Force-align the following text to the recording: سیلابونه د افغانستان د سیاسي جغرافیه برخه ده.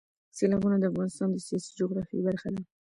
سیلابونه 0.37 0.77
د 0.79 0.83
افغانستان 0.91 1.29
د 1.31 1.37
سیاسي 1.47 1.71
جغرافیه 1.79 2.25
برخه 2.27 2.49
ده. 2.53 2.61